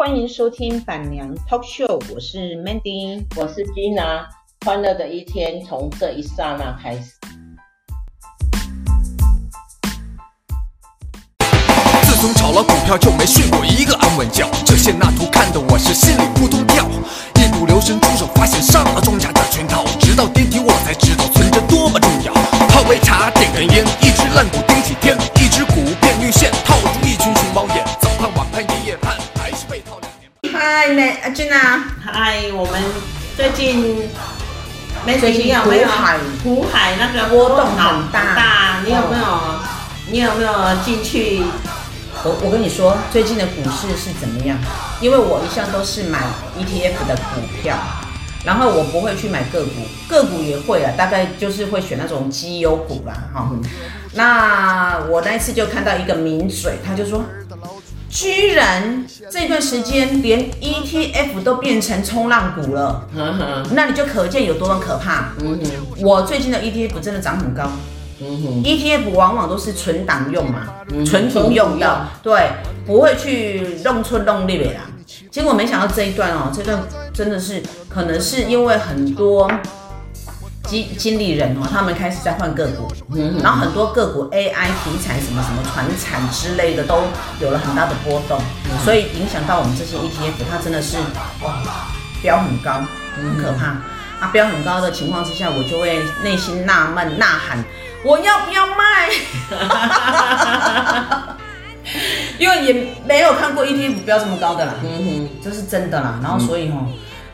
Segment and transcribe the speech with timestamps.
[0.00, 4.24] 欢迎收听板娘 Talk Show，我是 Mandy，我是 Gina，
[4.64, 7.12] 欢乐的一天从这一刹那开始。
[12.04, 16.86] 自从炒了股票就没睡过一个安稳觉，这些那图看得我是心里扑通跳，
[17.34, 22.32] 一不留神出手发现上了庄家的圈套，直到跌停我才知道存折多么重要。
[22.70, 25.14] 泡杯茶，点根烟，一只烂股顶几天，
[30.98, 32.82] 阿君啊，嗨，我们
[33.36, 34.08] 最近
[35.06, 39.60] 没最近有没有股海湖海那个波动很大大，你有没有？
[40.10, 40.52] 你有没有
[40.84, 41.42] 进去？
[42.24, 44.58] 我我跟你说，最近的股市是怎么样？
[45.00, 46.18] 因为我一向都是买
[46.58, 47.76] ETF 的股票，
[48.44, 49.70] 然后我不会去买个股，
[50.08, 53.62] 个股也会啊，大概就是会选那种绩优股啦，哈、嗯。
[54.14, 57.22] 那我那一次就看到一个名嘴，他就说，
[58.10, 63.06] 居然这段时间连 ETF 都变成冲浪股了，
[63.72, 65.32] 那你就可见有多么可怕。
[66.00, 67.70] 我最近的 ETF 真的涨很高。
[68.20, 72.50] ETF 往往都是存档用嘛，嗯存股用的，用对，
[72.84, 74.80] 不会去弄出弄利的啦。
[75.30, 76.82] 结果没想到这一段哦，这段
[77.14, 79.50] 真的是可能是因为很多
[80.70, 87.02] 经经理人哦，他们开始在换个股，嗯然后很多个股 AI 题材什么什么传产之类的都
[87.40, 88.38] 有了很大的波动，
[88.70, 90.96] 嗯所以影响到我们这些 ETF，它真的是
[91.42, 91.56] 哇
[92.22, 92.84] 飙很高，
[93.16, 93.76] 很可怕。
[94.20, 97.64] 啊，飙很高的情况之下，我就会内心纳闷呐喊。
[98.04, 99.08] 我要不要卖？
[102.38, 106.18] 因为也没有看过 ETF 飙这么高的啦，嗯哼，这是真的啦。
[106.22, 106.86] 然后所以哈，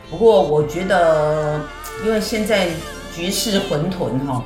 [0.09, 1.59] 不过我觉得，
[2.05, 2.69] 因为现在
[3.17, 4.43] 局势混沌哈，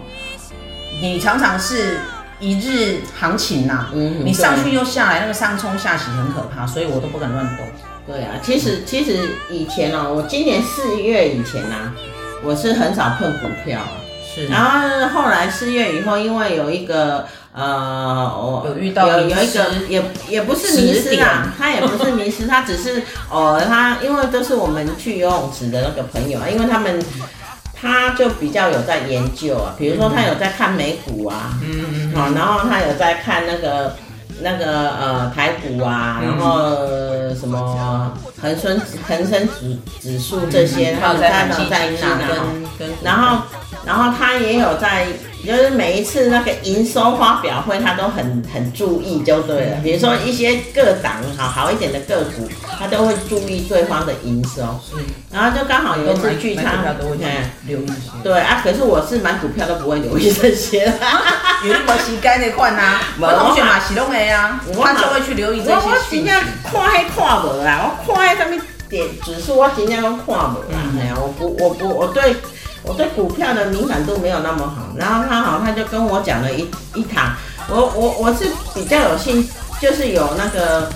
[1.02, 2.00] 你常常是
[2.40, 7.66] 一日行情呐，嗯你上去又下来，那个上冲下洗很可怕，所以我都不敢乱动。
[8.08, 11.94] 对啊，其实其实以前哦，我今年四月以前啊，
[12.44, 13.92] 我是很少碰股票啊。
[14.34, 26.98] 是，然后后来四月以后，因为有一个呃，我有遇到有有一个也也不是迷失啊，他也不是迷失，他只是哦，他因为都是我们去游泳池的那个朋友啊，因为他们
[27.82, 33.96] 他就比较有在研究啊，比如说他有在看美股啊，嗯嗯好，然后他有在看那个
[34.42, 42.20] 那个呃台股啊，然后、呃什么恒生恒生指指数这些，他有在看在在看啊，
[42.78, 43.44] 跟跟然后。
[43.84, 45.08] 然后他也有在，
[45.44, 49.78] 就是每一次那个营收发表会，他都很很注意，就对了。
[49.82, 52.48] 比如说一些个档好好一点的个股，
[52.78, 54.62] 他都会注意对方的营收。
[54.94, 55.00] 嗯，
[55.32, 57.18] 然后就刚好有一次聚餐，都会
[57.66, 57.92] 留意。
[58.22, 60.86] 对啊，可是我是买股票都不会留意这些，
[61.66, 70.80] 有那么时间的款啊，我同学嘛是拢会啊，他就会去留意这些我我真正看还看无啦，我看什么点指数，我尽量都看无啦。
[71.00, 72.36] 哎呀，我不我不我对。
[72.84, 77.36] 我对股票的敏感度没有那么好，然后他好，他就跟我讲了一一堂，
[77.70, 79.48] 我我我是比较有兴，
[79.80, 80.90] 就是有那个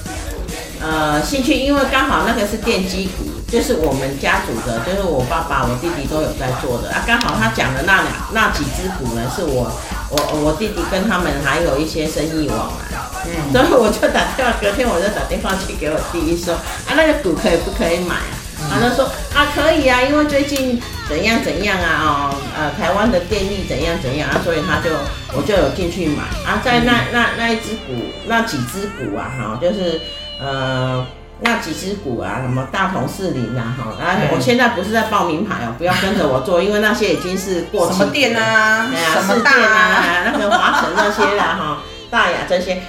[0.82, 7.04] 呃兴趣，因为刚好那个是电机股，就是我们家族的，就是我爸爸、我弟弟都有在做的啊。
[7.06, 9.72] 刚好他讲的那两那几只股呢，是我
[10.10, 12.85] 我我弟弟跟他们还有一些生意往来，
[13.28, 18.34] 嗯，所以我就打电话，隔天我就打电话去给我弟弟说，啊那个股可以不可以买啊？
[18.72, 24.90] 他就说啊可以啊，因为最近怎样怎样啊，哦，呃，台湾的电力怎样怎样啊，所以他就
[25.34, 26.24] 我就有进去买。
[26.46, 27.94] 啊，在那那那一只股，
[28.28, 30.02] 那几只股啊，哈，就是
[30.40, 31.06] 呃
[31.42, 41.78] 那几只股啊，什么大同世林啊，哈，然后我现在不是在报名牌哦，不要跟着我做，因为那些已经是过期什么电啊，哎呀，什么市电啊，那个华晨那些啦，哈，
[42.10, 42.82] 大雅这些。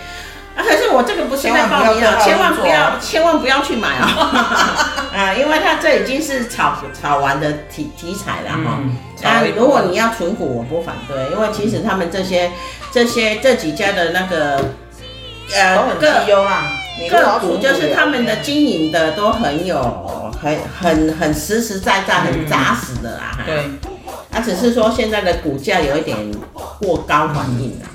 [0.57, 0.65] 啊！
[0.65, 5.07] 可是我这个不是在报名啊，千万不要，千万不要去买啊！
[5.15, 8.81] 啊，因为它这已经是炒炒完的题题材了哈。
[9.23, 12.51] 啊，如果你要存股，我不反对，因为其实他们这些
[12.91, 14.73] 这些这几家的那个
[15.55, 16.25] 呃个
[17.11, 23.39] 个股，就是他们的经营的都很有很很很实实在在、很扎实的啦。
[23.45, 23.71] 对，
[24.33, 26.17] 啊，只是说现在的股价有一点
[26.81, 27.87] 过高反应了。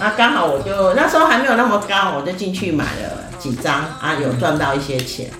[0.00, 5.30] 那刚、好我就那时候还没有那么高，我就进去买了几张啊，有赚到一些钱，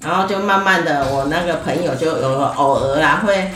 [0.00, 3.50] 然后就慢慢的，我那个朋友就有偶尔啦会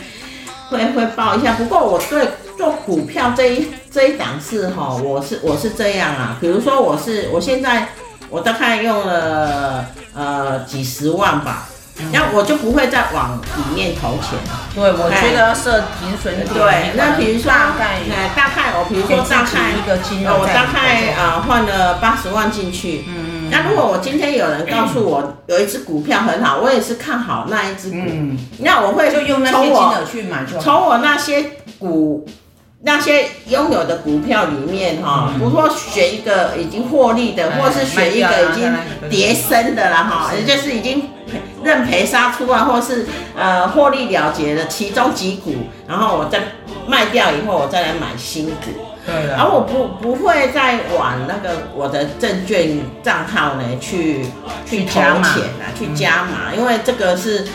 [0.69, 1.53] 会会报一下。
[1.53, 7.89] 不过我对做股票这一这一档事哈，我是我是这样啊，比如说我是我现在
[8.29, 11.69] 我大概用了呃几十万吧。
[12.11, 14.37] 那我就不会再往里面投钱。
[14.73, 16.47] 对，我觉得要设停损点。
[16.47, 17.99] 对，那比如说大概，
[18.35, 30.59] 大概我比如说大概一个金额，我大概啊换了八十万进去，嗯嗯，那如果我今天有人告诉我有一只股票很好，我也是看好那一只股，嗯，那我会就用那些金额去买就。
[30.59, 32.25] 从我那些股。
[32.81, 38.73] 那些拥有的股票里面，哈，不说选一个已经获利的，或是选一个已经
[39.09, 41.09] 跌升的了，哈，也就是已经
[41.61, 43.05] 认赔杀出啊，或是
[43.37, 45.55] 呃获利了结的其中几股，
[45.87, 46.39] 然后我再
[46.87, 48.55] 卖掉以后，我再来买新股。
[49.05, 49.35] 对的。
[49.37, 54.25] 而我不不会再往那个我的证券账号呢去
[54.65, 55.11] 去投钱
[55.59, 57.45] 啊，去加码，因为这个是。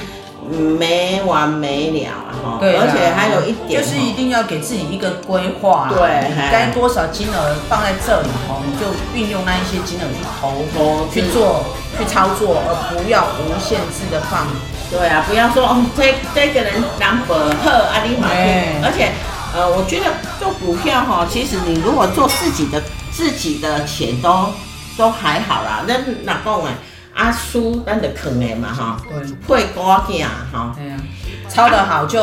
[0.50, 2.11] 没完没了
[2.43, 8.87] 哈，对，而且还有一点，就是一定要给自己一个规划，对，该多少金额放在这里头，你就
[9.19, 11.64] 运用那一些金额去投，投去做，
[11.99, 14.46] 去操作，而不要无限制的放。
[14.91, 18.29] 对啊，不要说哦，这这个人 number 赫阿里马
[18.85, 19.11] 而且
[19.55, 20.06] 呃，我觉得
[20.38, 24.50] 做股票哈，其实你如果做自己的自己的钱都
[24.99, 25.94] 都还好啦，那
[26.25, 26.75] 哪够哎？
[27.14, 29.00] 阿叔，咱就藏的嘛哈，
[29.46, 30.76] 会歌仔哈，
[31.49, 32.19] 抄得好就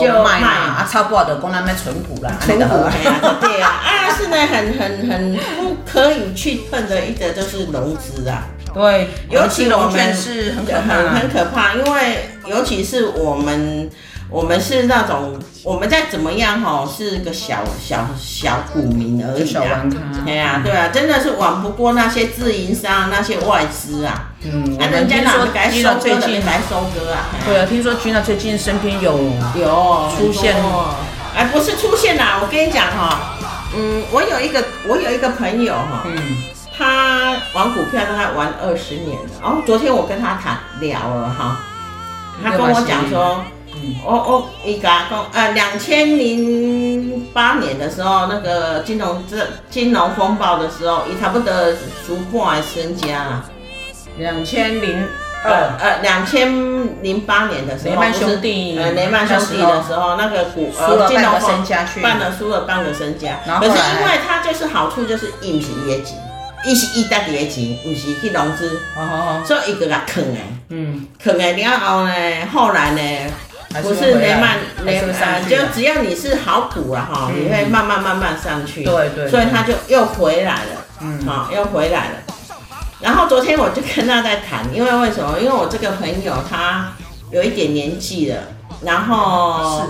[0.00, 2.64] 就卖嘛，啊抄不好就，供他们存股啦，存股
[3.40, 13.90] 对啊，啊是呢，很很很不可以去碰的一个就是融资啊，对，尤其我们是很可怕，很可怕，因为尤其是我们。
[14.32, 19.84] 我们是那种，我们再怎么样哈，是个小小小股民而已啊。
[20.24, 24.30] 对啊，对啊，真的是玩不过那些自营商、那些外资啊。
[24.42, 24.76] 嗯。
[24.80, 27.28] 那人家说该收割的来收割啊。
[27.44, 29.12] 对啊，听说君娜最近身边有
[29.54, 30.56] 有出现，
[31.36, 33.36] 哎，不是出现啦，我跟你讲哈，
[33.76, 36.16] 嗯，我有一个我有一个朋友哈，嗯，
[36.78, 41.60] 他玩股票大概玩二十年了，然后昨天我跟他谈聊了哈，
[42.42, 43.44] 他跟我讲说。
[44.04, 49.36] 我我一个讲，呃，两千零八年的时候，那个金融这
[49.70, 51.52] 金融风暴的时候，伊差不多
[52.06, 53.44] 输破身家啊。
[54.18, 55.06] 两千零
[55.44, 55.74] 二。
[55.80, 56.48] 呃，两千
[57.02, 63.40] 零八年的时候，雷曼兄弟，呃，雷曼兄弟的时候，那个股呃金融身家去，办了输了半个身家。
[63.58, 66.14] 可是因为他就是好处就是一是业绩，
[66.64, 68.80] 一是一大叠钱，不是去融资，
[69.44, 72.12] 所以伊个个坑诶，嗯，坑哎然后呢，
[72.52, 73.00] 后来呢。
[73.80, 78.84] 不是雷曼雷曼，就只要你是好股啊哈，你会慢慢慢慢上去。
[78.84, 79.30] 对对。
[79.30, 82.14] 所以他就又回来了，嗯，好，又回来了。
[83.00, 85.38] 然后昨天我就跟他在谈，因为为什么？
[85.40, 86.92] 因为我这个朋友他
[87.30, 88.36] 有一点年纪了，
[88.82, 89.82] 然后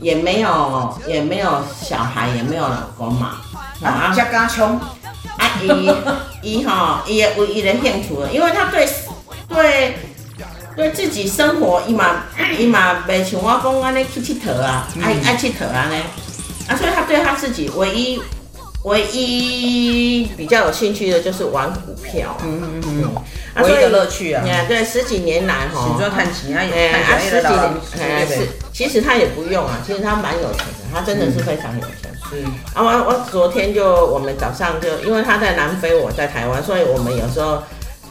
[0.00, 3.38] 也没有也没有小孩，也没有老公嘛，
[3.82, 5.90] 啊，家家穷，啊，伊
[6.42, 8.86] 伊哈，伊唯一的兴趣，因为他对
[9.48, 9.98] 对。
[10.76, 12.24] 对自己生活，伊嘛
[12.58, 15.96] 伊嘛袂像我讲安尼去佚佗啊，爱爱佚佗安尼，
[16.68, 18.22] 啊，所以他对他自己唯一
[18.84, 22.82] 唯一比较有兴趣的就是玩股票，嗯嗯
[23.56, 32.44] 嗯，唯一的乐趣啊，对，十几年来哈，喜欢看钱啊，哎，啊十几年，是，其实他也不用啊，其实他蛮有钱的，他真的是非常有钱，嗯，
[32.74, 37.62] 啊我我昨天就我们早上就因为他在南非，我在台湾，所以我们有时候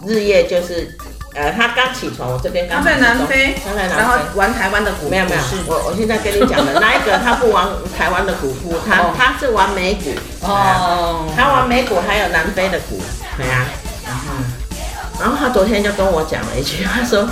[0.06, 0.96] 日夜就是。
[1.36, 2.80] 呃，他刚起床，我这边刚。
[2.80, 5.10] 他在南非，他在南非，然后玩台湾的股。
[5.10, 7.68] 没有没有，我我现在跟你讲的， 那一个他不玩
[7.98, 10.10] 台湾的股夫，他他是玩美股。
[10.42, 11.28] 哦。
[11.38, 13.00] 他玩美股，还有南非的股。
[13.38, 13.66] 对啊。
[14.06, 14.34] 然后，
[15.22, 17.30] 然后他昨天就跟我讲了一句，他说：“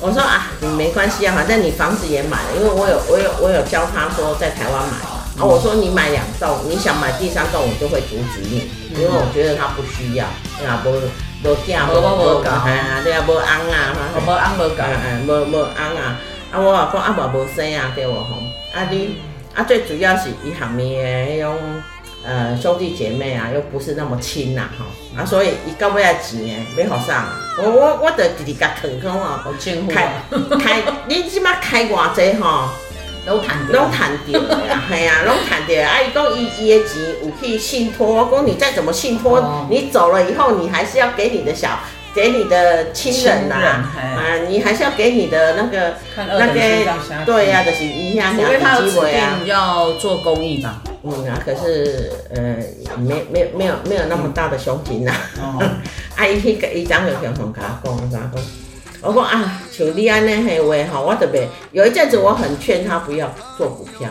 [0.00, 5.26] 我说啊，你没关系啊，反正你房子也买了，因为我有我有我有教他说在台湾买嘛。
[5.36, 10.24] 然后我说你买两栋，你想买第三栋，我就会阻止你，因为我觉得他不需要，
[10.56, 10.90] 对啊不。”
[11.44, 16.18] 无囝无无够，哎呀，对啊，无翁啊，无翁无够，哎哎，无无翁啊，
[16.50, 18.36] 啊我话讲啊无无生啊，对无吼，
[18.74, 19.18] 啊你
[19.54, 21.58] 啊最主要是伊下面的迄种
[22.24, 24.86] 呃兄弟姐妹啊，又不是那么亲呐，吼，
[25.20, 27.26] 啊所以伊到尾啊钱诶，要互啥？
[27.58, 29.38] 我我我得直直甲坑坑哦，
[29.88, 30.22] 开
[30.58, 32.68] 开，你即马开偌济吼？
[33.26, 35.82] 拢谈拢谈掉呀， 系啊，拢谈掉。
[35.82, 41.78] 啊，伊讲伊伊的钱有去信托，我讲你再怎么信托，哦、你走了以后，你还是要给你的小，
[42.14, 50.82] 给你的亲人呐，啊，啊，你还是要给你的那个那个，对呀、啊，就是一下因为他有指定要做公益吧。
[51.06, 52.56] 嗯啊，可是呃，
[52.98, 55.12] 没没没有没有那么大的胸襟呐。
[55.38, 55.62] 哦，
[56.16, 58.63] 啊，伊迄个伊张有向同他讲，他讲。
[59.04, 64.08] 我说啊，像你安尼嘿话哈，我特别有一阵子我很劝他不要做股票，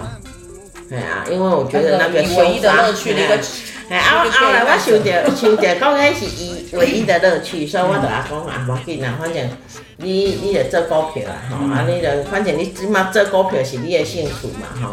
[0.92, 3.42] 哎啊，因为我觉得那个唯一的乐趣，那个
[3.90, 9.50] 哎，啊，后来我想着想着，讲迄是伊唯一的乐趣，所以我就阿讲啊，无要紧啦，反正
[9.98, 14.90] 你你着做股票啦，吼，啊，你着反正你即马做股票是你的兴趣嘛，吼，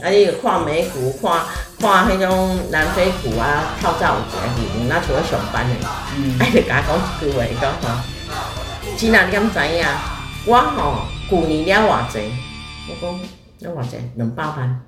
[0.00, 1.42] 啊，你着看美股，看
[1.80, 6.06] 看迄种南非股啊，透早有一个去，若像我上班的，啊，
[6.46, 8.00] 伊就甲我讲一句话，伊讲吼，
[9.00, 9.84] 真啊，你敢知影？
[10.44, 12.18] 我吼旧年了偌济，
[12.86, 14.78] 我讲了偌济，两百万。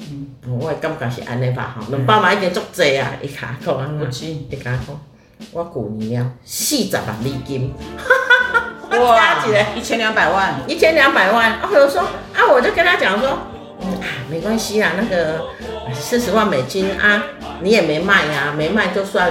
[0.00, 3.12] 嗯，我的感觉是安尼吧，吼，两百万已经足济啊！
[3.22, 5.00] 伊甲我讲啊，不止，伊甲我讲，
[5.52, 7.72] 我旧年了四十万美金，
[8.90, 9.44] 哇，
[9.76, 11.60] 一千两百万，一千两百万。
[11.62, 12.00] 我就说
[12.34, 13.38] 啊，我就跟他讲说，
[13.82, 15.44] 嗯啊，没关系啊，那个
[15.94, 17.22] 四十万美金啊，
[17.60, 19.30] 你也没卖呀，没卖就算。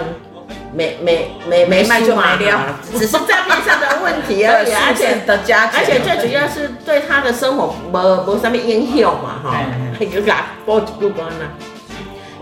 [0.74, 9.60] 没没没没卖就没了， 只是账面上的问题而已， 而且的加，而且最主要是对他的生活没没什么影响嘛，哈，
[10.00, 11.52] 就给他报不关了。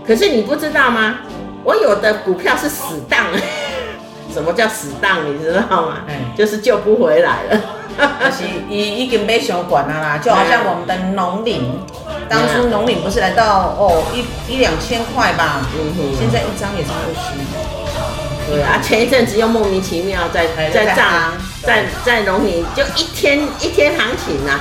[0.06, 1.16] 可是你不知道吗？
[1.64, 3.26] 我有的股票是死档，
[4.32, 5.18] 什么叫死档？
[5.26, 5.98] 你知道吗？
[6.36, 7.60] 就是救不回来了，
[8.20, 11.80] 就是已已经被收管了啦，就好像我们的农林，
[12.28, 15.62] 当初农林不是来到哦一一两千块吧，
[16.18, 17.65] 现在一张也是二十。
[18.48, 24.60] 对啊，前一阵子又莫名其妙在在涨，在在农民就一天一天行情呐，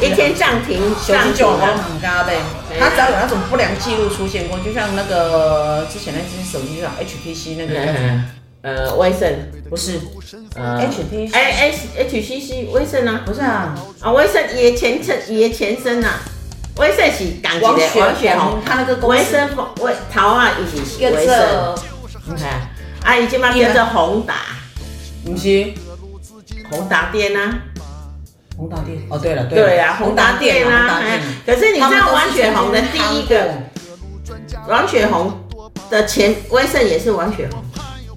[0.00, 2.32] 一天涨停涨停啊，很高的。
[2.78, 7.74] 它只要有那种不良记录出现过，就像那个之前那只手机叫 HTC 那个，
[8.62, 9.32] 呃，威盛。
[9.68, 10.00] 不是，
[10.54, 16.10] 呃，HTC，哎 HTC 威盛啊，不是啊，啊威盛也前身也前身呐，
[16.76, 19.48] 威盛是港企的王雪红，他那个威盛
[19.80, 21.74] 威桃啊，一起是威盛，
[22.26, 22.70] 你看。
[23.04, 24.34] 啊，伊即马叫做宏达，
[25.24, 25.72] 不是？
[26.70, 27.58] 宏达电啊，
[28.56, 31.00] 宏达电哦，对了，对啊，宏达电啊，
[31.44, 33.50] 可是你知道王雪红的第一个，
[34.68, 35.38] 王雪红
[35.90, 37.62] 的前威盛也是王雪红，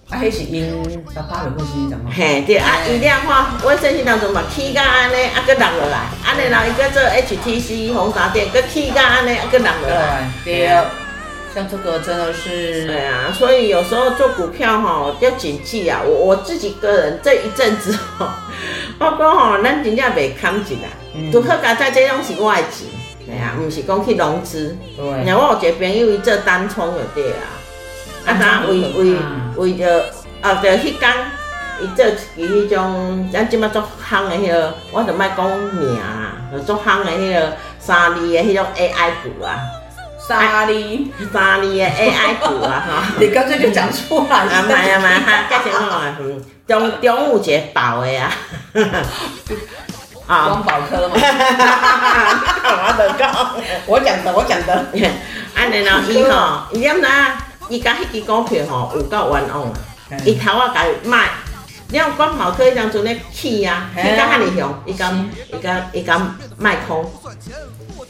[0.10, 0.72] 啊，迄是因
[1.14, 2.10] 爸爸的关系，怎么？
[2.10, 10.70] 嘿，对啊，伊量化威盛是当中嘛，起价安尼，啊，搁落落来，安尼然后伊搁做 HTC 宏达电，搁起价安尼，啊，搁落落来，对。
[11.54, 16.02] 像这个真的是，对啊，所以有时候做股票哈要谨记啊。
[16.06, 18.36] 我我自己个人这一阵子哈，
[19.00, 20.88] 我讲哈，咱真正袂看紧啦，
[21.32, 22.88] 都好加在这种是我的钱，
[23.26, 24.78] 对啊，毋是讲去融资。
[24.96, 27.48] 对，然后我有一个朋友伊做单冲就对啊，
[28.28, 29.18] 啊，他为为
[29.56, 30.06] 为着
[30.42, 31.12] 啊，就迄天
[31.82, 39.58] 伊做一迄种，咱即马做夯的迄个，我就卖讲名啊，就做夯的迄个三字的迄种 AI 股啊。
[40.28, 43.04] 三哩三哩的 AI 股啊，哈！
[43.20, 44.36] 你干脆就讲出来。
[44.38, 48.32] 啊，买啊买，哈，价钱好啊，嗯，中中午节保的啊，
[50.28, 53.52] 啊，光宝科嘛，我的讲，
[53.88, 54.86] 我讲的，我讲的，
[55.56, 57.38] 安尼咯，伊吼，伊点呐？
[57.70, 59.72] 伊甲迄支股票吼有够冤枉，
[60.26, 61.30] 伊头啊甲伊卖，
[61.90, 67.10] 你看光宝科迄阵阵咧起啊，起甲遐尼凶，伊敢伊敢伊敢卖空。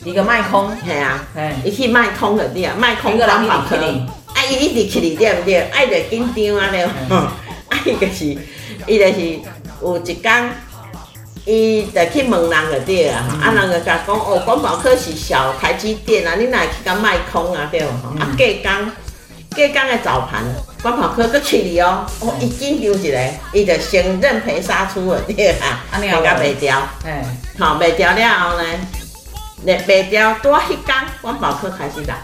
[0.07, 1.21] 一个卖空，系啊，
[1.65, 5.15] 伊去卖空的对啊，卖空光宝科，啊伊一直去哩。
[5.17, 5.59] 对不对？
[5.69, 6.89] 啊伊就紧张啊了，
[7.67, 8.25] 啊伊就是，
[8.87, 9.39] 伊就是
[9.81, 10.49] 有一天，
[11.45, 17.81] 伊就去问人个对啊，啊人个甲讲哦，光宝科是小台积电啊，你哪会去甲卖空啊对？
[17.81, 17.89] 啊
[18.37, 18.91] 隔工，
[19.53, 20.41] 隔工的早盘，
[20.81, 23.19] 光宝科佫去哩哦，哦一紧张一下，
[23.51, 25.99] 伊就先认赔杀出了对啊，啊。
[25.99, 27.25] 你个卖掉，哎，
[27.59, 28.63] 好卖掉了后呢？
[29.67, 32.15] 那卖掉多一天，光宝科开始啦。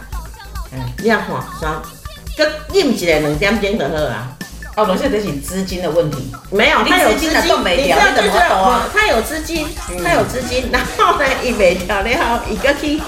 [0.71, 1.19] 嗯，你看，
[1.59, 1.81] 啥？
[2.37, 4.29] 搁饮一个两点钟就好啊。
[4.77, 6.31] 哦，那现在是资金的问题。
[6.51, 8.29] 没有，他有资金，你知道就是
[8.93, 9.67] 他有资金，
[10.01, 13.01] 他有资金，然后呢，伊卖掉了后，伊搁去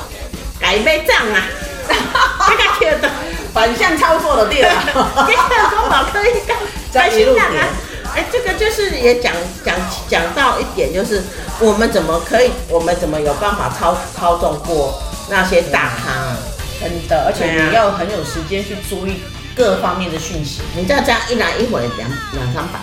[0.60, 1.48] 改买账啊。
[1.88, 2.20] 哈哈
[2.52, 3.10] 哈
[3.54, 4.70] 反向操作的对了。
[4.86, 6.54] 这个光宝科一个
[6.92, 7.70] 开始涨啊。
[8.16, 9.76] 哎，这个就是也讲讲
[10.08, 11.22] 讲到一点，就是
[11.60, 16.36] 我们怎么可以，我们怎么有办法操操纵过那些大咖？
[16.80, 19.22] 真的，而且你要很有时间去注意
[19.56, 20.62] 各方面的讯息。
[20.76, 22.80] 你这样这样一来一回两两三百，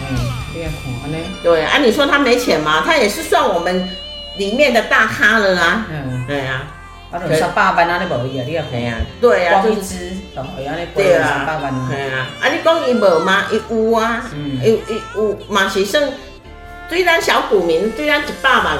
[0.00, 0.16] 嗯，
[0.52, 1.18] 变狂呢？
[1.42, 2.82] 对啊，你说他没钱吗？
[2.84, 3.88] 他也是算我们
[4.36, 5.86] 里面的大咖了啦。
[5.90, 6.62] 嗯，对啊。
[7.12, 13.44] 啊，三百万啊，你无伊啊，你啊，系啊，对啊，光一支就系安尼，对啊，三百万，系啊，啊，你讲伊无吗？
[13.52, 14.24] 伊有啊，
[14.62, 16.02] 有伊有嘛是算
[16.88, 18.78] 对咱小股民，对咱一百万、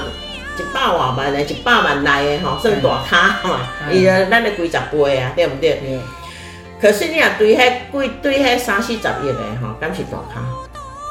[0.59, 3.61] 一百外万的、一百万来的吼，算大咖嘛，
[3.91, 6.01] 伊个咱的几十倍啊，对不对？
[6.81, 10.43] 可是你啊，对迄贵对迄三四十亿的吼，敢是大咖？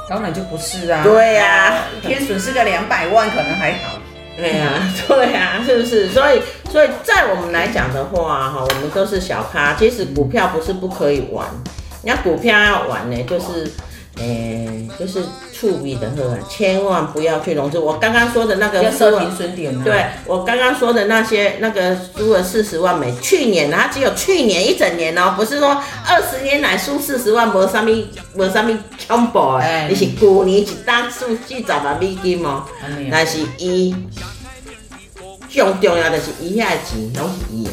[0.10, 1.02] 当然就不是啊。
[1.04, 4.01] 对啊，天损失个两百万可能还好。
[4.42, 6.10] 哎呀，对呀，是不是？
[6.10, 9.76] 所以，所以在我们来讲的话，哈，我们都是小咖。
[9.76, 11.46] 其实股票不是不可以玩，
[12.04, 13.72] 你要股票要玩呢，就是。
[14.22, 17.80] 哎、欸，就是处理的很，千万不要去融资。
[17.80, 19.84] 我刚刚说的那个，要设停损点。
[19.84, 23.12] 对，我刚刚说的那些，那个输了四十万美？
[23.20, 25.70] 去年它只有去年一整年哦，不是说
[26.08, 27.92] 二十年来输四十万没什么，
[28.36, 32.64] 没什么恐怖的，你是去年一单输四十万美金哦。
[33.10, 33.96] 但是伊
[35.50, 37.72] 最重要的是伊遐钱拢是伊的。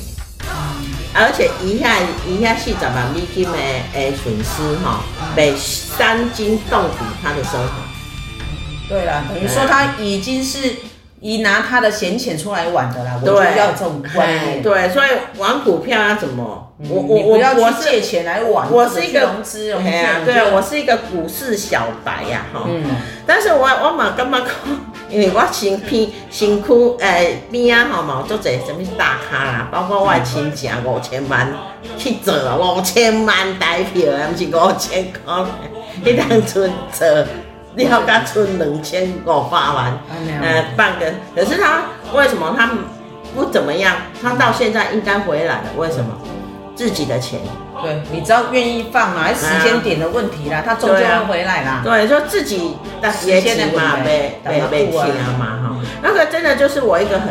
[1.14, 1.96] 而且一下
[2.28, 3.58] 一下四十万美金的
[3.92, 5.02] 诶损失哈，
[5.34, 7.68] 被伤筋动骨他的生活。
[8.88, 10.76] 对啦，等于说他已经是
[11.20, 13.20] 以拿他的闲钱出来玩的啦。
[13.22, 14.62] 对，我就要有这种观念。
[14.62, 15.08] 对，所以
[15.38, 16.64] 玩股票要怎么？
[16.88, 20.24] 我我我要去借钱来玩，我是一个融资融券。
[20.24, 22.62] 对，我是一个股市小白呀哈。
[22.66, 22.84] 嗯。
[23.26, 24.48] 但是我我嘛干嘛讲？
[25.10, 31.52] 因为我身边身躯诶边啊吼嘛，做者什么大咖啦，包括我的亲戚五千万
[31.96, 35.44] 去做五千万台票，啊，毋是五千块，
[36.04, 37.26] 迄当存做了
[38.06, 39.98] 甲存两千五百万，
[40.42, 41.06] 呃半个。
[41.34, 41.84] 可是他
[42.14, 42.70] 为什么他
[43.34, 43.96] 不怎么样？
[44.20, 46.10] 他到现在应该回来了，为什么？
[46.78, 47.40] 自己的钱。
[47.82, 51.80] 对，你只要愿意放嘛，还是时间点的问题啦，他终究会回来啦。
[51.82, 55.76] 对，就自己的时间嘛，被被被骗了嘛哈。
[56.00, 57.28] 那个真的就是我一个很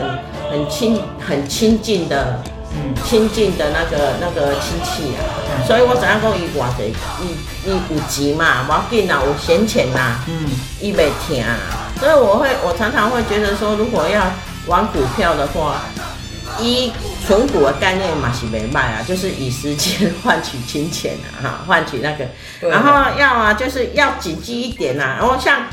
[0.52, 2.42] 很亲很亲近的，
[2.74, 5.24] 嗯，亲近的那个那个亲戚啊。
[5.66, 10.50] 所以我怎样讲伊偌济，伊伊有钱嘛，无要紧啦，有闲钱呐，嗯，
[10.82, 11.44] 伊袂听。
[12.00, 14.22] 所以我会，我常常会觉得说，如果要
[14.68, 15.82] 玩股票的话，
[16.60, 16.92] 一。
[17.28, 22.26] 存股的概念嘛是没卖啊，就是以时间换取金钱啊，哈，换取那个，
[22.70, 25.16] 然后要啊，就是要谨记一点呐、啊。
[25.20, 25.64] 然后像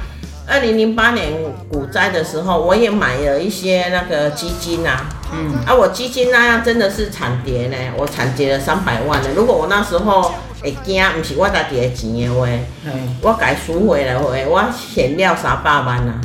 [0.48, 1.32] 二零零八年
[1.70, 9.28] 股灾的时候，我也买了一些那个基金呐、啊，嗯，啊，我基金那样真的是惨跌呢，我惨跌了三百万呢。
[9.36, 12.48] 如果我那时候会惊，不是我家己的钱的话，
[12.84, 16.20] 嗯，我该赎回来话，我险了三百万啊。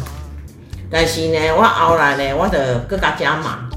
[0.89, 2.57] 但是呢，我后来呢，我就
[2.87, 3.68] 更加加码。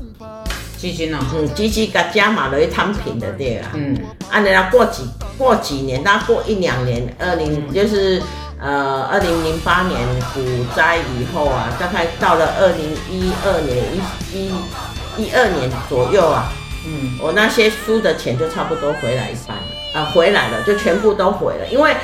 [0.82, 3.96] 基金哦，嗯，基金加加码了一摊平的对啊，嗯，
[4.32, 5.04] 按照过几
[5.38, 8.20] 过几年，大概过一两年，二零就是
[8.60, 10.00] 呃二零零八年
[10.34, 10.40] 股
[10.74, 13.78] 灾以后啊，大概到了二零一二年
[14.32, 16.50] 一一一二年左右啊，
[16.84, 19.62] 嗯，我那些输的钱就差不多回来一半了，
[19.94, 21.94] 啊、呃，回来了，就全部都回了，因为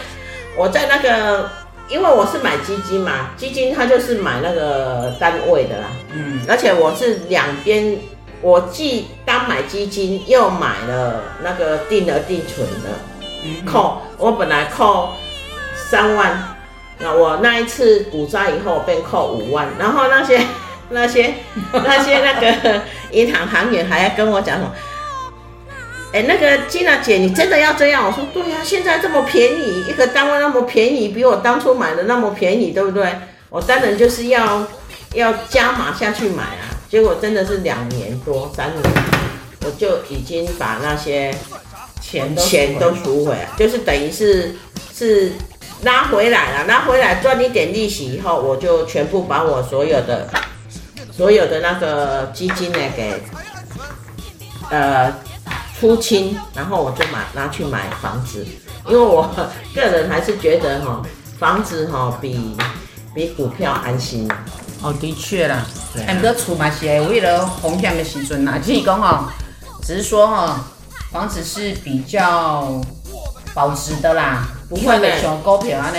[0.57, 1.50] 我在那个，
[1.88, 7.98] 因为我是买基金嘛，基金它就是买那个单位的啦，嗯，而且我是两边。
[8.40, 15.14] 我既单买基金，又买了那个定额定存的，扣我本来扣
[15.74, 16.57] 三万，
[16.98, 20.40] 那我那一次股灾以后被扣五万，然后那些
[20.90, 21.35] 那些
[21.72, 24.72] 那些那个银行行员还要跟我讲什么，
[26.12, 28.07] 哎，那个金娜姐，你真的要这样？
[28.07, 33.12] 我说对呀，现在这么便宜，一个单位那么便宜，比我当初买的那么便宜，对不对？
[33.51, 34.62] 我当然就是要
[35.14, 36.77] 要加码下去买啊。
[36.90, 38.94] 结果真的是两年多三年，
[39.64, 41.35] 我就已经把那些
[42.01, 44.55] 钱都钱都赎回来，就是等于是
[44.94, 45.33] 是
[45.83, 50.29] 拉回来了，拉回来赚一点利息以后，我就全部把我所有的
[51.12, 53.22] 所有的那个基金呢给
[54.70, 55.12] 呃
[55.79, 58.46] 出清，然后我就买拿去买房子，
[58.87, 59.31] 因为我
[59.74, 61.03] 个人还是觉得哈
[61.38, 62.57] 房子哈比
[63.14, 64.27] 比股票安心。
[64.80, 65.66] 哦，的确啦，
[66.06, 69.28] 很多厝嘛是为了风险的时阵啦，就是讲哦，
[69.82, 70.64] 只是说哈，
[71.10, 72.80] 房子是比较
[73.54, 75.98] 保值的啦，不会被像股票啊呢。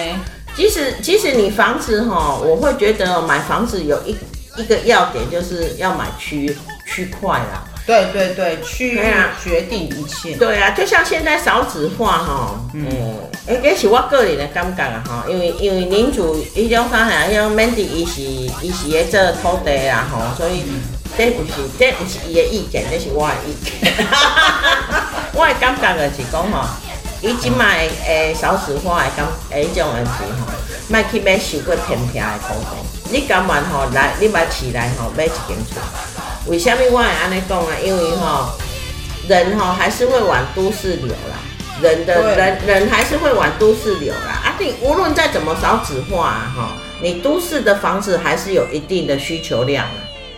[0.56, 4.16] 其实其实你房子哈，我会觉得买房子有一
[4.58, 7.64] 一个要点，就是要买区区块啦。
[7.90, 9.02] 对对对，区域
[9.44, 10.36] 决定一切。
[10.36, 12.86] 对啊，就像现在少子化哈，嗯，
[13.48, 20.66] 哎、欸，这是我个人的感觉啊哈，因为因为领主伊种啥哈，像 Mandy 伊是伊是咧做土地啊吼，所以
[21.18, 23.92] 这不是这不是伊的意见，这是我的意见。
[25.34, 26.70] 我的感觉就是讲吼，
[27.24, 30.54] 伊即卖诶少子化的感诶一种问题吼，
[30.90, 35.82] 卖去买受过偏僻的土地，你甘愿吼来，你买起来吼买一间厝。
[36.48, 37.60] 为什么我会安尼讲？
[37.60, 37.68] 啊？
[37.84, 38.54] 因为哈，
[39.28, 41.38] 人哈还是会往都市流啦，
[41.82, 44.42] 人的人人还是会往都市流啦。
[44.44, 46.72] 啊，你无论再怎么少子化啊，哈，
[47.02, 49.92] 你都市的房子还是有一定的需求量啊。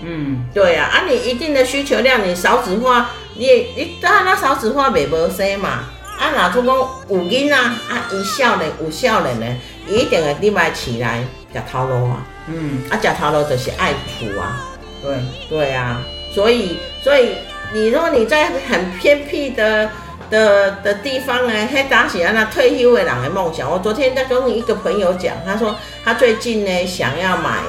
[0.04, 5.86] 嗯，对啊，啊，你一定的需求量，你少子化，你你当然那少子化袂无生嘛。
[6.20, 6.76] 啊，哪出讲？
[7.10, 9.46] 有囡仔啊，伊少年有少年呢，
[9.88, 12.26] 一定会你买起来食头路啊。
[12.48, 14.68] 嗯，啊，食头路就是爱厝啊。
[15.02, 15.18] 对
[15.50, 16.02] 对啊，
[16.34, 17.36] 所以所以
[17.74, 19.90] 你说你在很偏僻的
[20.30, 23.70] 的的地方呢，黑打起来那退休的人的梦想。
[23.70, 27.60] 我昨天在跟一个朋友讲，他说他最近呢想要买，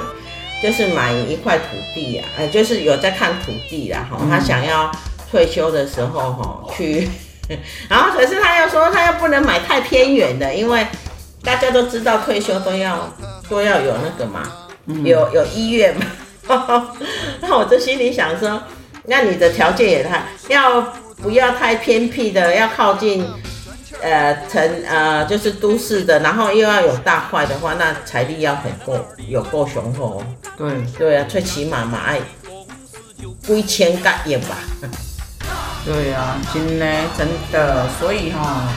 [0.62, 1.64] 就是买一块土
[1.94, 4.90] 地啊，呃，就是有在看土地啦哈，他想要
[5.30, 7.08] 退休的时候哈去，
[7.88, 10.86] 然后可是他又说他又不能买太偏远的，因为
[11.42, 13.12] 大家都知道退休都要
[13.48, 14.42] 都要有那个嘛，
[15.04, 16.04] 有有医院嘛。
[17.40, 18.62] 那我就心里想说，
[19.04, 20.80] 那你的条件也太要
[21.22, 23.24] 不要太偏僻的，要靠近
[24.00, 30.22] 呃城呃就是都市的，然后又要有大块的话，那财力要很够，有够雄厚。
[30.56, 32.20] 对对啊，最起码嘛爱
[33.42, 34.56] 几千个亿吧。
[35.84, 36.86] 对啊，真的
[37.16, 38.68] 真的，所以哈。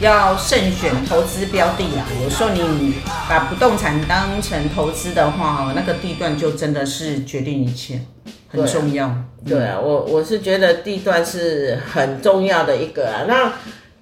[0.00, 2.04] 要慎选投资标的啊！
[2.22, 2.94] 有时候你
[3.28, 8.00] 把不动产当成投资的话，那个地段就真的是决定一切，
[8.48, 9.06] 很重要。
[9.46, 13.22] 对啊，对啊，我我是觉得地段是很重要的一个啊。
[13.28, 13.52] 那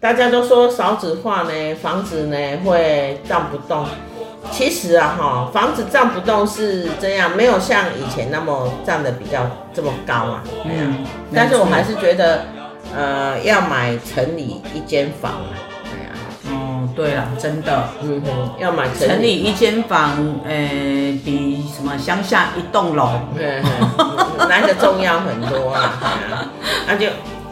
[0.00, 3.86] 大家都说少子化呢，房子呢会涨不动。
[4.50, 10.42] 其实啊，哈，房子涨不动是这样，没有像以前那么涨的比较这么高啊。
[10.64, 12.44] 嗯，但是我还是觉得，
[12.96, 15.54] 呃，要买城里一间房啊。
[16.94, 23.62] 对了，真的，嗯哼，要买城里，城里一间房，诶、欸，比什么乡下一栋楼，对，
[24.48, 25.98] 来的重要很多啊。
[26.86, 27.06] 那就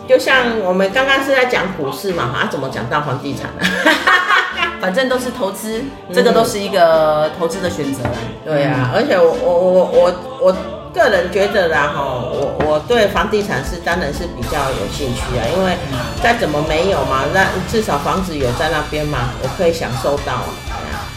[0.09, 3.93] 就像我们刚刚是在讲股市嘛，啊，怎么讲到房地产呢？
[4.81, 8.03] 反正都是投资，这个都是一个投资的选择。
[8.45, 10.57] 对啊，而且我我我我我
[10.93, 15.77] 个人觉得啦，哈，我我对房地产是当然是比较有兴趣啊，因为
[16.23, 20.49] 再怎么没有嘛，那至少房子有在那边嘛，我可以享受到啊。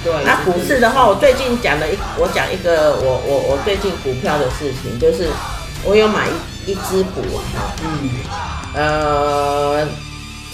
[0.04, 5.30] 对，那股市的话，我最近讲了一，我讲一个我我我最近股票的事情，就是
[5.84, 6.28] 我有买
[6.66, 7.22] 一一支股
[7.56, 8.10] 啊，嗯，
[8.76, 9.88] 呃。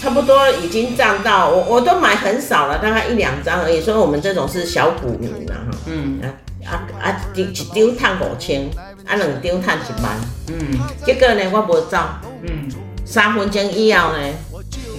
[0.02, 3.82] 差不多已经涨到我，我都买很少了，大概一两张而已。
[3.82, 5.76] 所以我们这种是小股民了哈。
[5.84, 6.24] 嗯啊
[6.64, 7.20] 啊啊！
[7.34, 8.66] 一一张赚五千，
[9.10, 10.12] 啊两张赚一万。
[10.48, 11.98] 嗯，结果呢，我无走。
[12.42, 12.70] 嗯，
[13.04, 14.18] 三分钟以后呢，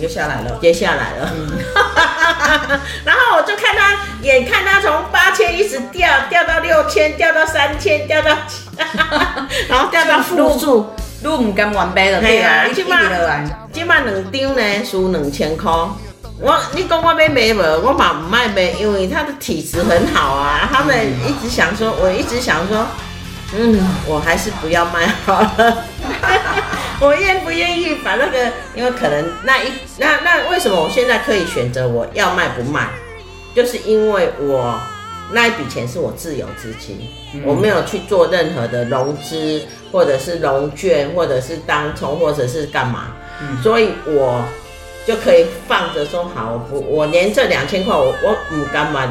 [0.02, 1.32] 就下来了，跌下来了。
[1.34, 1.48] 嗯，
[3.06, 8.36] 然后我就看他，眼看他从八千一直掉，掉到六千，掉到三千，掉到，
[9.70, 10.94] 然后掉到负数。
[11.24, 13.00] 你唔甘完败了，对啊，你起码
[13.72, 15.72] 起码两张呢，输两千块。
[16.40, 20.68] 我你讲我要买无，我嘛唔卖卖，因为他的体质很好啊。
[20.74, 20.98] 他们
[21.28, 22.88] 一直想说，我一直想说，
[23.56, 25.86] 嗯，我还是不要卖好了。
[27.02, 32.90] 我愿不愿意把那个，因为可能那一那那为什么我现在可以选择我要卖不卖，
[33.56, 34.80] 就是因为我。
[35.34, 44.44] 那一笔钱是我自有资金，嗯、我没有去做任何的融资，或者是融券，或者是当冲，或者是干嘛，嗯、所以我
[45.08, 49.08] 就可以放着说好，我不，我连这两千块，我我唔敢买，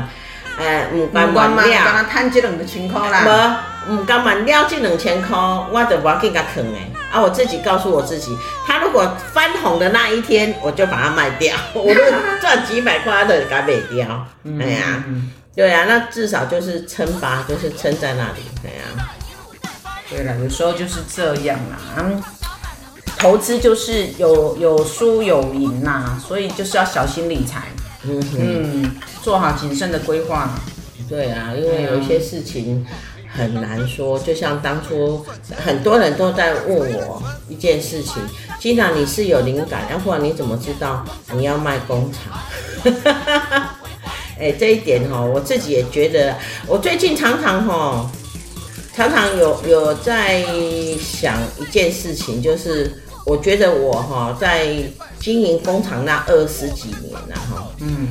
[0.61, 5.37] 呃，唔敢买了，刚刚摊这两千块啦，无，唔敢买了这两千块，
[5.73, 12.01] 我就把它给它啃诶，啊，我自己告诉我自己，他如果翻红的那一天，我就把它卖掉，我就
[12.40, 14.27] 赚几百块的给它卖掉，
[14.61, 15.05] 哎呀。
[15.53, 18.40] 对啊，那至少就是撑吧，就是撑在那里。
[18.62, 19.11] 对啊，
[20.09, 22.05] 对了，有时候就是这样啦。
[23.18, 27.62] 投资就是有有输有赢呐，所以就是要小心理财。
[28.04, 28.90] 嗯，
[29.22, 30.50] 做好谨慎的规划。
[31.08, 32.86] 对啊，因为有一些事情
[33.34, 34.18] 很难说。
[34.18, 35.24] 就像当初
[35.64, 38.22] 很多人都在问我一件事情：
[38.58, 42.38] 既然你是有灵感，要不然你怎么知道你要卖工厂？
[44.38, 46.34] 哎、这一点哈，我自己也觉得，
[46.66, 48.10] 我最近常常哈，
[48.94, 50.42] 常常有有在
[50.98, 52.90] 想一件事情，就是
[53.26, 54.76] 我觉得我哈在
[55.20, 58.09] 经营工厂那二十几年了哈，嗯，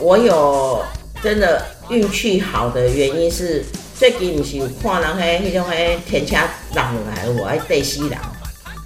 [0.00, 0.84] 我有
[1.22, 3.64] 真的运气好的原因是，
[3.98, 6.36] 最近不是有看人迄迄种迄天车
[6.74, 8.18] 浪来，我爱对西人。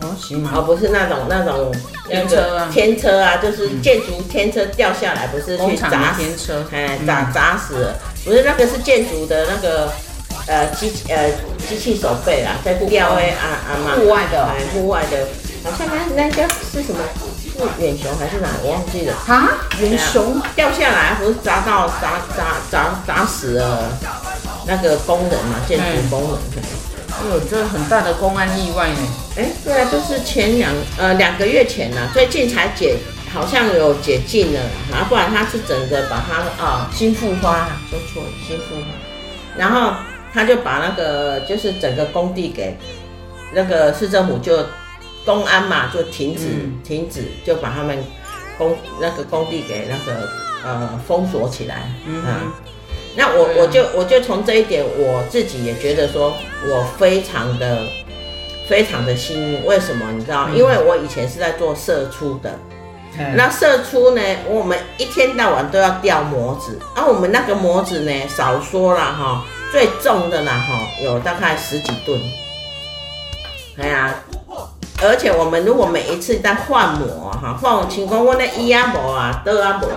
[0.00, 0.52] 哦，行吗？
[0.54, 1.74] 哦，不是那种那种
[2.06, 9.92] 天车啊，天车啊，就是建筑天车掉下来，不是去砸天车，哎，砸砸死了，不是那个是建筑的那个
[10.46, 11.28] 呃机呃
[11.68, 15.26] 机器手背啦，在吊哎啊啊嘛，户外的，哎户外的，
[15.64, 17.00] 好像那那叫是什么？
[17.58, 18.48] 是远雄还是哪？
[18.62, 23.90] 我忘记了啊，远雄掉下来，不是砸到砸砸砸砸死了
[24.66, 26.38] 那个工人嘛，建筑工人。
[27.10, 28.98] 哎呦这很大的公安意外呢。
[29.36, 32.96] 哎、欸，对啊，就是前两呃两个月前呢，最近才解，
[33.34, 38.86] 好像有解禁了，然后不然他是整个把它啊、哦、新复发，说错了，新复发。
[39.56, 39.94] 然后
[40.32, 42.78] 他就把那个就是整个工地给
[43.52, 44.64] 那个市政府就
[45.28, 48.02] 公安嘛，就停止、嗯、停止，就把他们
[48.56, 50.26] 工那个工地给那个
[50.64, 51.82] 呃封锁起来。
[52.06, 52.50] 嗯，嗯，
[53.14, 56.32] 那我、啊、我就我就从这一点，我自己也觉得说
[56.66, 57.82] 我非常的
[58.66, 59.62] 非常的幸运。
[59.66, 60.06] 为什么？
[60.12, 60.46] 你知道？
[60.48, 62.58] 嗯、因为我以前是在做社出的。
[63.34, 64.22] 那射出呢？
[64.48, 72.18] 我们一天到晚都要掉模子，而、啊、我们那个模子呢，少说了哈，最重的啦哈，有大概十几吨。
[73.76, 74.14] 哎呀，
[75.00, 79.88] 而且我们如果每一次在换膜哈，换情况，我那一压膜啊，都压膜，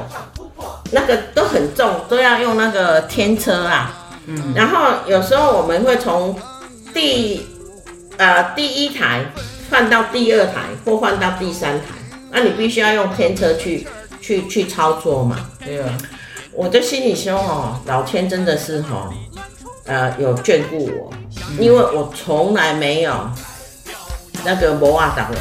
[0.92, 3.94] 那个都很重，都要用那个天车啊。
[4.28, 4.54] 嗯。
[4.56, 6.36] 然后有时候我们会从
[6.94, 7.48] 第
[8.18, 9.26] 呃第一台
[9.72, 11.88] 换到第二台，或换到第三台。
[12.30, 13.88] 那、啊、你必须要用天车去
[14.22, 15.36] 去去操作嘛？
[15.66, 15.98] 对啊，
[16.54, 19.10] 我的心里说哦，老天真的是哈，
[19.86, 21.12] 呃，有眷顾我，
[21.60, 23.14] 因为我从来没有
[24.44, 25.38] 那个磨啊打的，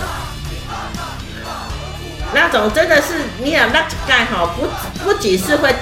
[2.35, 4.67] 那种真的是你想那盖好不
[5.03, 5.75] 不仅是会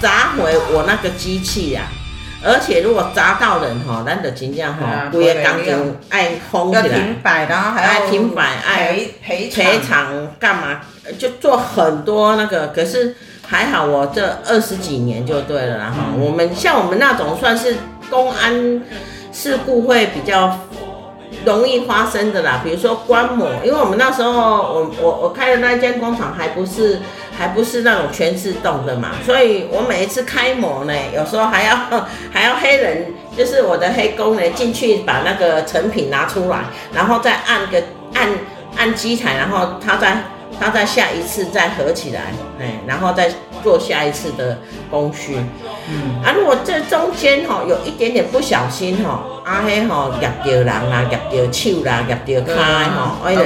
[0.00, 2.04] 砸毁我那个机器呀、啊。
[2.44, 10.80] 而且如果砸到人哈，咱就真正哈，规个工程爱封起来，要停摆，然后还要停摆，爱赔赔偿干嘛？
[11.18, 12.68] 就做很多那个。
[12.68, 13.16] 可是
[13.48, 16.12] 还好，我这二十几年就对了啦哈。
[16.16, 17.76] 我们像我们那种算是
[18.10, 18.82] 公安
[19.32, 20.60] 事故会比较
[21.46, 27.00] 容易发生的啦，比如说关模，因为我们那时候我我我开的那间工厂还不是。
[27.38, 31.76] 还不是那种全自动的嘛，所以我每一次开模呢，有时候还要
[32.32, 36.60] 还要黑人，就是我的黑工呢进去把那个成品拿出来，
[36.94, 37.82] 然后再按个
[38.14, 38.26] 按
[38.78, 40.16] 按机台，然后他再
[40.58, 43.30] 他再下一次再合起来，哎，然后再
[43.66, 45.36] 做下一次的工序。
[45.88, 53.40] 嗯，啊，如果这中间哈有一点点不小心哈，啊黑吼夹到人啦，夹到手啦，夹到脚哈，哎呀。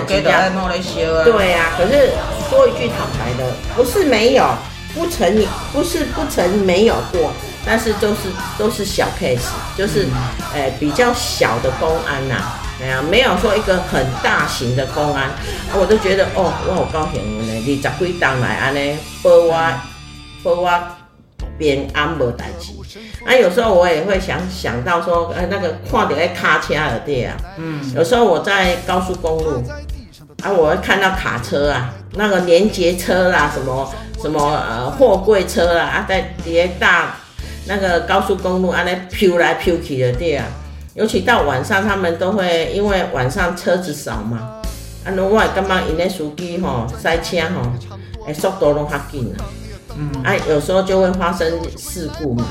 [1.24, 2.10] 对呀，可是。
[2.50, 4.44] 说一句坦白的，不是没有，
[4.92, 7.30] 不曾不是不曾没有过，
[7.64, 8.22] 但是都是
[8.58, 10.08] 都是小 case，就是，
[10.52, 12.34] 呃，比较小的公安呐，
[12.82, 15.30] 哎呀，没有说一个很大型的公安，
[15.78, 19.54] 我都觉得哦，我好高兴呢，二十几当来安尼保我
[20.42, 20.70] 保我
[21.58, 22.72] 平安无代志。
[23.24, 29.62] 啊，有时候我也会想想到说，呃，那个看到那卡车的对啊，嗯，有时候我在高速公路。
[30.42, 37.16] 啊，我会看到卡车啊，那个连接车啦，什么什么呃货柜车啦，啊在叠大
[37.66, 40.46] 那个高速公路啊那飘来飘去的对啊，
[40.94, 44.62] 尤其到晚上，他们都会因为晚上车子少嘛，
[45.04, 47.60] 啊，我也感觉因咧司机吼塞车吼，
[48.26, 49.44] 诶速度拢较紧啊，
[50.00, 52.44] 嗯，啊有时候就会发生事故嘛，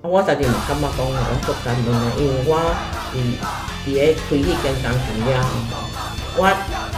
[0.00, 2.74] 啊我家己嘛感觉讲我做干部呢，因为我
[3.12, 3.16] 伫
[3.84, 4.92] 伫咧开迄间工厂
[5.30, 5.46] 了，
[6.36, 6.56] 我。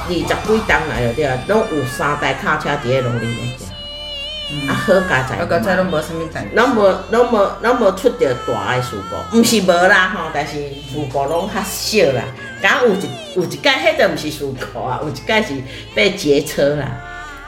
[0.09, 12.23] 二十几档来了对啊，拢有三台卡车伫咧路里面，啊好佳哉，好佳哉拢无啥物代，拢无拢无拢无出着大诶事故，毋是无啦吼，但是事故拢较少啦。
[12.62, 13.01] 敢有一
[13.35, 15.55] 有一届迄个毋是事故啊，有一届是
[15.92, 16.87] 被劫车啦，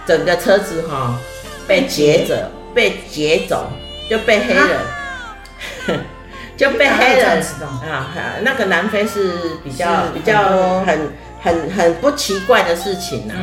[0.04, 1.14] 整个车子吼
[1.68, 2.34] 被劫走，
[2.74, 3.70] 被劫走，
[4.10, 6.00] 就被黑人，
[6.56, 7.40] 就被黑人。
[7.88, 8.10] 啊，
[8.42, 11.12] 那个南非是比较比较很。
[11.40, 13.38] 很很不奇怪的事情呐、啊，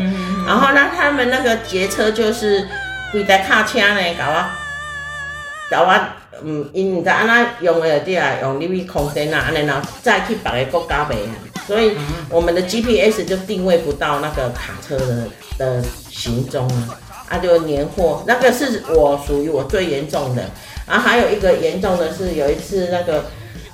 [0.45, 2.67] 然后呢，他们那个劫车就是
[3.09, 4.51] 规台卡车呢，搞啊
[5.71, 11.31] 搞啊，嗯，因唔知安怎用的对啊，用入去空间啊，安尼然后再去别个国家卖啊，
[11.65, 11.93] 所以
[12.29, 20.43] 我们的 GPS 就定位不到那个卡车的的行踪啊，啊就年货，那个是我属于我最严重的，
[20.88, 23.25] 然后还有一个严重的是有一次那个。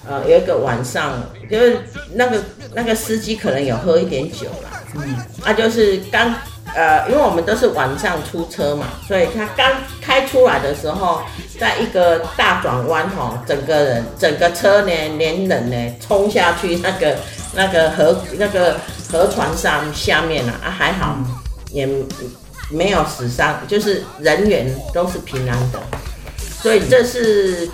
[0.09, 1.77] 呃，有一个晚上，就是
[2.15, 6.33] 那个那个司机可能有喝一点酒啦，嗯，啊，就是刚，
[6.73, 11.21] 呃，因为我们都是晚上出车嘛，所以他刚开出来的时候，
[11.59, 17.15] 在一个大转弯哈，整个人整个车呢，连人呢冲下去那个
[17.53, 18.77] 那个河那个
[19.11, 21.15] 河床上下面了啊，还好
[21.71, 21.87] 也
[22.71, 25.79] 没有死伤，就是人员都是平安的，
[26.62, 27.69] 所以这是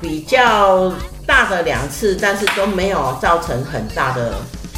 [0.00, 0.92] 比较。
[1.24, 4.34] 大的两次，但是都没有造成很大的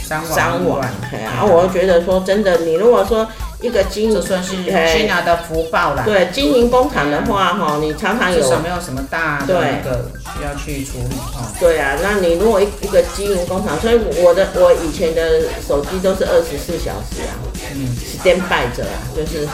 [0.06, 0.22] 伤
[0.68, 0.78] 亡。
[1.10, 3.26] 然后我觉得说，真的，你如果说
[3.64, 4.54] 一个经营，算是
[4.86, 6.02] 新拿的福报啦。
[6.04, 11.50] 对，经营工厂的话，哈，你常常有至少没有什么大的那个需要去处理哈。
[11.58, 17.32] 对啊，那你如果一一个经营工厂，所以我的我以前的手机都是二十四小时啊，
[17.74, 19.48] 嗯，是 standby 着啊，就是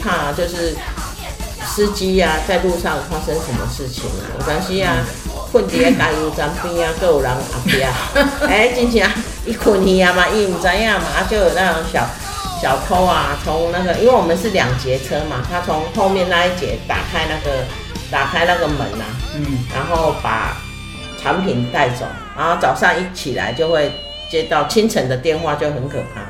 [0.00, 0.74] 怕就是。
[1.66, 4.22] 司机啊，在路上发生什么事情啊？
[4.38, 4.98] 有关系啊，
[5.50, 7.90] 困在加油站边啊，各有人后边，
[8.46, 9.10] 哎、欸，真正
[9.46, 12.06] 一困去啊嘛，伊唔知影嘛，就有那种小
[12.64, 17.58] 小偷啊，从那个，因为我们是两节车嘛，他从后面那一节打开那个
[18.10, 20.56] 打开那个门呐、啊，嗯，然后把
[21.20, 23.92] 产品带走，然后早上一起来就会
[24.30, 26.22] 接到清晨的电话，就很可怕，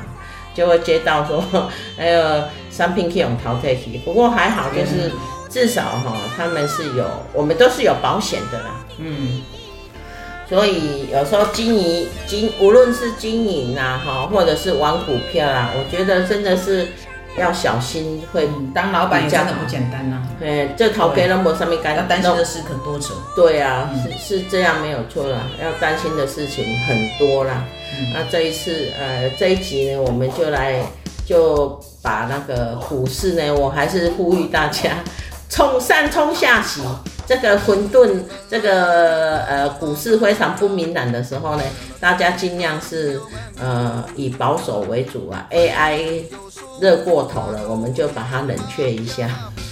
[0.53, 1.41] 就会接到说，
[1.95, 5.09] 还有商品可以用淘汰去，不过还好，就是
[5.49, 9.41] 至少哈，他们是有，我们都是有保险的啦，嗯。
[10.47, 16.87] 所以有时候经营经，无论是经营啊，哈，或者是玩股票啊，我觉得真的是
[17.37, 20.23] 要小心，会当老板也真的不简单呐、啊。
[20.39, 23.09] 对，这头给了我上面干，要担心的事可多着。
[23.35, 27.65] 对啊，嗯、是是这样没有错啦，要担心的事情很多啦。
[27.97, 30.83] 嗯、那这一次，呃，这一集呢，我们就来
[31.25, 34.91] 就把那个股市呢，我还是呼吁大家
[35.49, 36.81] 冲上冲下洗。
[37.27, 41.63] 这个混沌，这个呃股市非常不明朗的时候呢，
[41.99, 43.19] 大家尽量是
[43.59, 45.47] 呃以保守为主啊。
[45.51, 46.23] AI
[46.79, 49.29] 热过头了，我们就把它冷却一下。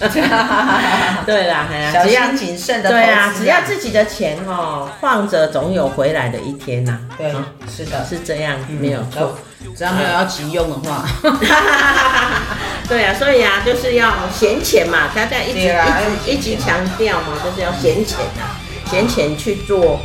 [1.24, 2.90] 对啦，小心谨慎的。
[2.90, 7.14] 对啊，只要自己的钱哦放着，总有回来的一天呐、啊。
[7.16, 7.32] 对，
[7.68, 9.38] 是的，是这样，没有错。
[9.72, 11.04] 只要没有要急用的话。
[12.86, 20.00] 对啊，所以啊，就是要闲钱嘛，大家一直、啊、一直一直强调嘛，就是要闲钱啊，闲钱去做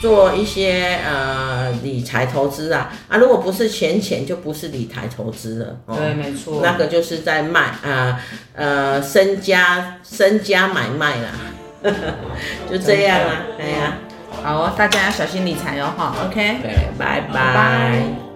[0.00, 2.92] 做一些呃理财投资啊。
[3.08, 5.76] 啊，如果不是闲钱，就不是理财投资了。
[5.86, 8.20] 哦、对，没错，那个就是在卖啊
[8.54, 11.30] 呃，呃身家身家买卖啦，
[12.70, 13.94] 就这样啊，哎呀，
[14.44, 18.29] 好哦，大家要小心理财哦哈，OK，对，拜拜。